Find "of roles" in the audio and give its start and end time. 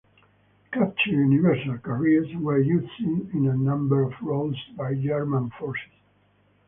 4.01-4.57